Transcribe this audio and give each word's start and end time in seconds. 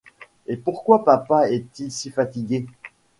Et 0.47 0.57
pourquoi 0.57 1.03
papa 1.03 1.51
est-il 1.51 1.91
si 1.91 2.09
fatigué? 2.09 2.65